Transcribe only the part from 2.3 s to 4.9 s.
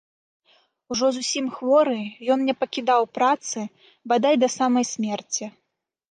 ён не пакідаў працы бадай да самай